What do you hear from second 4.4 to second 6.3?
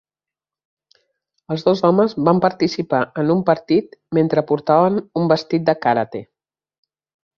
portaven un vestit de karate.